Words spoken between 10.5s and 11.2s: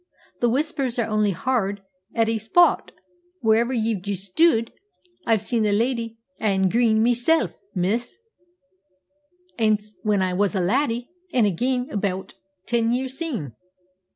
a laddie,